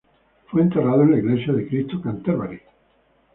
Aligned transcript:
Fue 0.47 0.63
enterrado 0.63 1.03
en 1.03 1.11
la 1.11 1.17
iglesia 1.19 1.53
de 1.53 1.67
Cristo, 1.67 2.01
Canterbury. 2.01 2.59